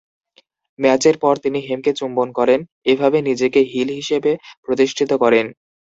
[0.79, 2.59] ম্যাচের পর তিনি হেমকে চুম্বন করেন,
[2.85, 4.31] এভাবে নিজেকে হিল হিসেবে
[4.65, 5.45] প্রতিষ্ঠিত করেন।